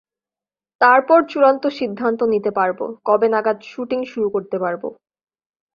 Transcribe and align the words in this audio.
তারপর 0.81 1.19
চূড়ান্ত 1.23 1.63
সিদ্ধান্ত 1.79 2.19
নিতে 2.23 2.51
পারব, 2.51 2.79
কবে 3.05 3.27
নাগাদ 3.29 3.57
শুটিং 3.63 3.99
শুরু 4.05 4.27
করতে 4.29 4.57
পারব। 4.59 4.83